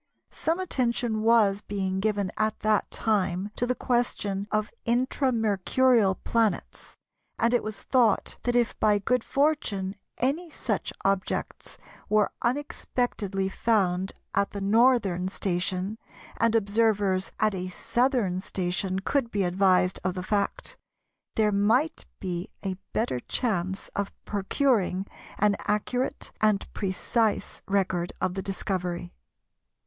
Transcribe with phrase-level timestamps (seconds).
[0.31, 6.97] Some attention was being given at that time to the question of Intra Mercurial planets,
[7.37, 11.77] and it was thought that if by good fortune any such objects
[12.09, 15.99] were unexpectedly found at the northern station,
[16.37, 20.77] and observers at a southern station could be advised of the fact,
[21.35, 25.05] there might be a better chance of procuring
[25.37, 29.13] an accurate and precise record of the discovery.